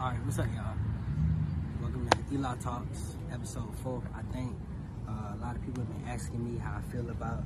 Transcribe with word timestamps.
All 0.00 0.10
right, 0.10 0.24
what's 0.24 0.38
up, 0.38 0.46
y'all? 0.54 0.76
Welcome 1.82 2.08
to 2.08 2.18
Eli 2.32 2.54
Talks, 2.58 3.16
episode 3.32 3.68
four. 3.82 4.00
I 4.14 4.22
think 4.32 4.56
uh, 5.08 5.34
a 5.34 5.38
lot 5.42 5.56
of 5.56 5.62
people 5.66 5.82
have 5.82 5.92
been 5.92 6.08
asking 6.08 6.44
me 6.44 6.56
how 6.56 6.78
I 6.78 6.92
feel 6.92 7.10
about 7.10 7.42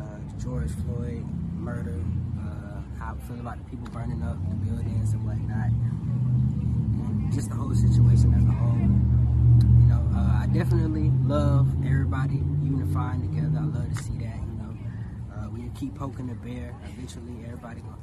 uh, 0.00 0.18
George 0.42 0.72
Floyd 0.72 1.24
murder, 1.54 2.02
uh, 2.40 2.82
how 2.98 3.14
I 3.14 3.26
feel 3.28 3.38
about 3.38 3.58
the 3.58 3.70
people 3.70 3.86
burning 3.92 4.24
up 4.24 4.38
the 4.48 4.56
buildings 4.56 5.12
and 5.12 5.24
whatnot, 5.24 5.70
and 5.70 7.32
just 7.32 7.48
the 7.50 7.54
whole 7.54 7.72
situation 7.72 8.34
as 8.34 8.42
a 8.42 8.50
whole. 8.58 8.82
You 9.78 9.86
know, 9.86 10.02
uh, 10.18 10.42
I 10.42 10.48
definitely 10.52 11.12
love 11.22 11.68
everybody 11.86 12.42
unifying 12.64 13.22
together. 13.22 13.60
I 13.60 13.66
love 13.66 13.88
to 13.88 14.02
see 14.02 14.18
that. 14.18 14.34
You 14.34 14.58
know, 14.58 14.74
uh, 15.30 15.46
when 15.46 15.62
you 15.62 15.70
keep 15.78 15.94
poking 15.94 16.26
the 16.26 16.34
bear, 16.34 16.74
eventually 16.90 17.44
everybody 17.46 17.82
gonna, 17.82 18.02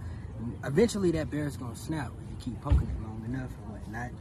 eventually 0.64 1.12
that 1.12 1.30
bear 1.30 1.46
is 1.46 1.58
gonna 1.58 1.76
snap. 1.76 2.12
if 2.24 2.30
you 2.32 2.52
keep 2.52 2.62
poking 2.62 2.88
it 2.88 3.04
long 3.04 3.24
enough 3.26 3.50
and 3.64 3.72
whatnot. 3.74 4.12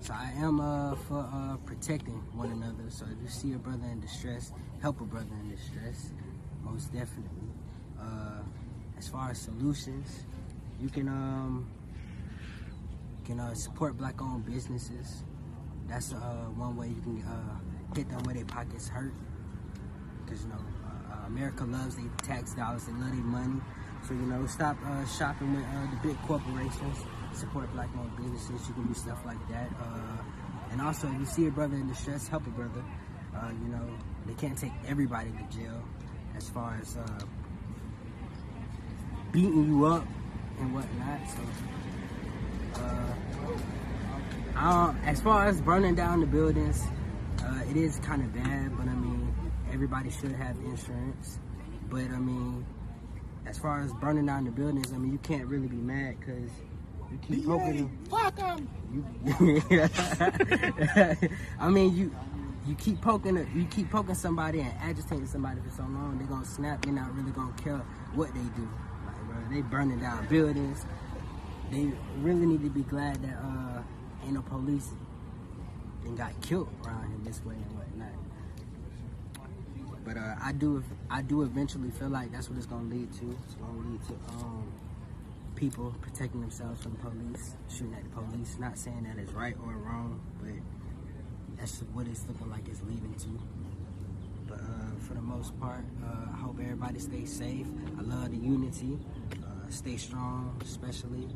So 0.00 0.14
I 0.14 0.32
am 0.38 0.60
uh, 0.60 0.94
for 0.94 1.18
uh, 1.18 1.56
protecting 1.66 2.22
one 2.32 2.50
another. 2.50 2.88
So 2.88 3.04
if 3.04 3.22
you 3.22 3.28
see 3.28 3.52
a 3.52 3.58
brother 3.58 3.86
in 3.92 4.00
distress, 4.00 4.52
help 4.80 5.00
a 5.00 5.04
brother 5.04 5.28
in 5.42 5.50
distress, 5.50 6.12
most 6.62 6.92
definitely. 6.92 7.48
Uh, 8.00 8.40
as 8.96 9.08
far 9.08 9.30
as 9.30 9.38
solutions, 9.38 10.24
you 10.80 10.88
can 10.88 11.08
um, 11.08 11.68
you 13.18 13.26
can 13.26 13.40
uh, 13.40 13.54
support 13.54 13.98
black-owned 13.98 14.46
businesses. 14.46 15.22
That's 15.86 16.12
uh, 16.12 16.46
one 16.56 16.76
way 16.76 16.88
you 16.88 17.00
can 17.02 17.22
uh, 17.22 17.94
hit 17.94 18.08
them 18.08 18.22
where 18.22 18.34
their 18.34 18.44
pockets 18.46 18.88
hurt. 18.88 19.12
Because 20.24 20.44
you 20.44 20.48
know 20.48 20.64
uh, 21.12 21.26
America 21.26 21.64
loves 21.64 21.96
their 21.96 22.08
tax 22.22 22.54
dollars, 22.54 22.84
they 22.84 22.92
love 22.92 23.10
their 23.10 23.20
money. 23.20 23.60
So 24.06 24.14
you 24.14 24.20
know, 24.20 24.46
stop 24.46 24.76
uh, 24.84 25.06
shopping 25.06 25.54
with 25.54 25.64
uh, 25.64 25.86
the 25.90 26.08
big 26.08 26.20
corporations 26.26 26.98
support 27.32 27.72
black 27.72 27.88
owned 27.98 28.16
businesses. 28.16 28.68
You 28.68 28.74
can 28.74 28.86
do 28.86 28.94
stuff 28.94 29.24
like 29.24 29.48
that. 29.48 29.68
Uh, 29.80 30.72
and 30.72 30.80
also, 30.80 31.08
if 31.08 31.20
you 31.20 31.26
see 31.26 31.46
a 31.46 31.50
brother 31.50 31.76
in 31.76 31.88
distress, 31.88 32.28
help 32.28 32.46
a 32.46 32.50
brother. 32.50 32.82
Uh, 33.34 33.50
you 33.62 33.68
know, 33.68 33.88
they 34.26 34.34
can't 34.34 34.58
take 34.58 34.72
everybody 34.86 35.30
to 35.30 35.56
jail 35.56 35.82
as 36.36 36.48
far 36.48 36.76
as 36.80 36.96
uh, 36.96 37.20
beating 39.32 39.66
you 39.68 39.84
up 39.86 40.06
and 40.58 40.74
whatnot. 40.74 41.20
So, 41.28 42.82
uh, 44.56 44.94
as 45.04 45.20
far 45.20 45.46
as 45.46 45.60
burning 45.60 45.94
down 45.94 46.20
the 46.20 46.26
buildings, 46.26 46.82
it 47.70 47.76
is 47.76 48.00
kind 48.00 48.20
of 48.20 48.34
bad, 48.34 48.76
but 48.76 48.88
I 48.88 48.94
mean, 48.94 49.32
everybody 49.72 50.10
should 50.10 50.32
have 50.32 50.56
insurance. 50.64 51.38
But 51.88 52.10
I 52.10 52.18
mean, 52.18 52.66
as 53.46 53.58
far 53.58 53.80
as 53.80 53.92
burning 53.94 54.26
down 54.26 54.44
the 54.44 54.50
buildings, 54.50 54.92
I 54.92 54.98
mean, 54.98 55.12
you 55.12 55.18
can't 55.18 55.46
really 55.46 55.66
be 55.68 55.76
mad 55.76 56.16
because 56.20 56.50
you 57.10 57.18
keep 57.26 57.46
poking 57.46 57.76
them. 57.76 57.98
Fuck 58.10 58.36
them. 58.36 58.68
You, 58.92 59.88
I 61.60 61.68
mean, 61.68 61.96
you 61.96 62.14
you 62.66 62.74
keep 62.76 63.00
poking 63.00 63.36
you 63.54 63.64
keep 63.66 63.90
poking 63.90 64.14
somebody 64.14 64.60
and 64.60 64.72
agitating 64.80 65.26
somebody 65.26 65.60
for 65.60 65.70
so 65.70 65.82
long, 65.82 66.18
they're 66.18 66.26
gonna 66.28 66.44
snap. 66.44 66.84
They're 66.84 66.92
not 66.92 67.14
really 67.14 67.32
gonna 67.32 67.52
care 67.54 67.78
what 68.14 68.32
they 68.34 68.40
do. 68.40 68.68
Like, 69.06 69.24
bro, 69.28 69.36
they 69.50 69.62
burning 69.62 70.00
down 70.00 70.26
buildings. 70.28 70.84
They 71.70 71.92
really 72.18 72.46
need 72.46 72.62
to 72.64 72.70
be 72.70 72.82
glad 72.82 73.22
that 73.22 73.36
uh, 73.36 73.82
ain't 74.24 74.34
no 74.34 74.42
police 74.42 74.90
and 76.04 76.16
got 76.16 76.38
killed 76.40 76.68
around 76.84 77.08
here 77.08 77.18
this 77.24 77.44
way 77.44 77.54
and 77.54 77.76
whatnot. 77.76 78.08
But 80.04 80.16
uh, 80.16 80.34
I 80.42 80.52
do, 80.52 80.82
I 81.10 81.22
do 81.22 81.42
eventually 81.42 81.90
feel 81.90 82.08
like 82.08 82.32
that's 82.32 82.48
what 82.48 82.56
it's 82.56 82.66
gonna 82.66 82.88
lead 82.88 83.12
to. 83.14 83.36
It's 83.44 83.54
gonna 83.54 83.78
lead 83.78 84.00
to 84.08 84.14
um, 84.34 84.72
people 85.56 85.94
protecting 86.00 86.40
themselves 86.40 86.82
from 86.82 86.92
the 86.92 86.98
police, 86.98 87.54
shooting 87.68 87.94
at 87.94 88.02
the 88.04 88.10
police. 88.10 88.56
Not 88.58 88.78
saying 88.78 89.04
that 89.04 89.20
it's 89.20 89.32
right 89.32 89.54
or 89.64 89.74
wrong, 89.74 90.20
but 90.40 90.52
that's 91.58 91.82
what 91.92 92.06
it's 92.06 92.24
looking 92.26 92.50
like 92.50 92.66
it's 92.68 92.80
leading 92.82 93.14
to. 93.14 93.40
But 94.48 94.60
uh, 94.60 94.98
for 95.06 95.14
the 95.14 95.20
most 95.20 95.58
part, 95.60 95.84
uh, 96.02 96.32
I 96.32 96.36
hope 96.38 96.58
everybody 96.60 96.98
stays 96.98 97.32
safe. 97.32 97.66
I 97.98 98.02
love 98.02 98.30
the 98.30 98.38
unity. 98.38 98.98
Uh, 99.42 99.70
stay 99.70 99.96
strong, 99.96 100.58
especially. 100.64 101.28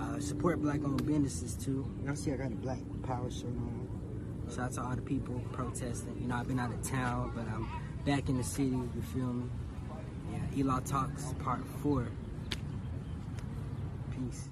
Uh, 0.00 0.18
support 0.20 0.60
black-owned 0.62 1.04
businesses 1.06 1.54
too. 1.54 1.84
Y'all 2.04 2.16
see 2.16 2.32
I 2.32 2.36
got 2.36 2.52
a 2.52 2.56
Black 2.56 2.78
Power 3.02 3.30
shirt 3.30 3.46
on. 3.46 3.93
Shout 4.54 4.66
out 4.66 4.72
to 4.72 4.82
all 4.82 4.94
the 4.94 5.02
people 5.02 5.40
protesting. 5.50 6.16
You 6.20 6.28
know, 6.28 6.36
I've 6.36 6.46
been 6.46 6.60
out 6.60 6.72
of 6.72 6.80
town, 6.82 7.32
but 7.34 7.44
I'm 7.48 7.68
back 8.04 8.28
in 8.28 8.36
the 8.36 8.44
city. 8.44 8.68
You 8.68 9.02
feel 9.12 9.32
me? 9.32 9.50
Yeah, 10.30 10.58
Eli 10.58 10.80
Talks 10.80 11.34
Part 11.40 11.64
4. 11.82 12.06
Peace. 14.12 14.48